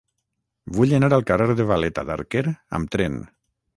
Vull 0.77 0.95
anar 0.99 1.09
al 1.17 1.25
carrer 1.31 1.57
de 1.59 1.67
Valeta 1.73 2.07
d'Arquer 2.09 2.45
amb 2.79 2.93
tren. 2.97 3.21